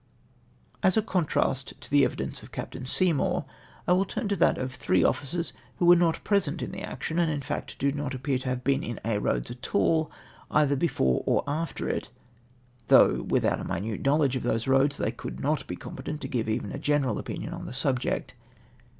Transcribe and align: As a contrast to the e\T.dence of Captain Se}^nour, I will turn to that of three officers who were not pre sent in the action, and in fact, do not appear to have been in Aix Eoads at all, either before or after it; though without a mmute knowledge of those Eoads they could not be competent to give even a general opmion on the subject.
As 0.81 0.97
a 0.97 1.03
contrast 1.03 1.79
to 1.79 1.91
the 1.91 1.99
e\T.dence 2.01 2.41
of 2.41 2.51
Captain 2.51 2.85
Se}^nour, 2.85 3.45
I 3.87 3.93
will 3.93 4.05
turn 4.05 4.27
to 4.29 4.35
that 4.35 4.57
of 4.57 4.73
three 4.73 5.03
officers 5.03 5.53
who 5.75 5.85
were 5.85 5.95
not 5.95 6.23
pre 6.23 6.39
sent 6.39 6.63
in 6.63 6.71
the 6.71 6.81
action, 6.81 7.19
and 7.19 7.31
in 7.31 7.39
fact, 7.41 7.77
do 7.77 7.91
not 7.91 8.15
appear 8.15 8.39
to 8.39 8.49
have 8.49 8.63
been 8.63 8.81
in 8.81 8.99
Aix 9.05 9.21
Eoads 9.21 9.51
at 9.51 9.75
all, 9.75 10.11
either 10.49 10.75
before 10.75 11.21
or 11.27 11.43
after 11.45 11.87
it; 11.87 12.09
though 12.87 13.21
without 13.29 13.59
a 13.59 13.63
mmute 13.63 14.01
knowledge 14.03 14.35
of 14.35 14.41
those 14.41 14.65
Eoads 14.65 14.97
they 14.97 15.11
could 15.11 15.39
not 15.39 15.67
be 15.67 15.75
competent 15.75 16.19
to 16.21 16.27
give 16.27 16.49
even 16.49 16.71
a 16.71 16.79
general 16.79 17.17
opmion 17.21 17.53
on 17.53 17.67
the 17.67 17.71
subject. 17.73 18.33